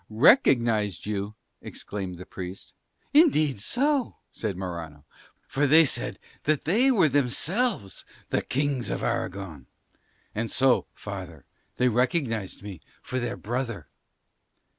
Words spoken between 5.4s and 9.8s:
"for they said that they were themselves the Kings of Aragon;